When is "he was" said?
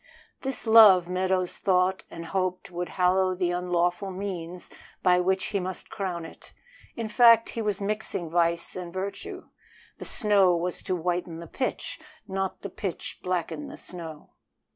7.49-7.79